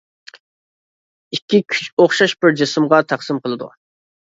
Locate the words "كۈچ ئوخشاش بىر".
1.75-2.59